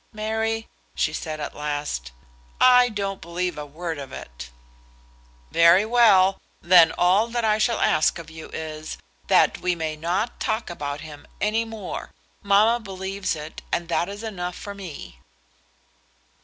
[0.13, 2.11] "Mary," she said at last,
[2.59, 4.49] "I don't believe a word of it."
[5.51, 10.39] "Very well; then all that I shall ask of you is, that we may not
[10.39, 12.09] talk about him any more.
[12.41, 15.19] Mamma believes it, and that is enough for me."